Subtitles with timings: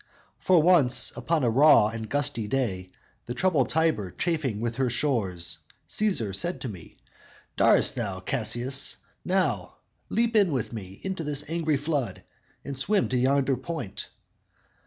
[0.39, 2.89] For once, upon a raw and gusty day,
[3.27, 6.95] The troubled Tiber chafing with her shores, Cæsar said to me,
[7.55, 9.75] 'Dar'st thou, Cassius, now
[10.09, 12.23] Leap in with me, into this angry flood
[12.65, 14.09] And swim to yonder point?'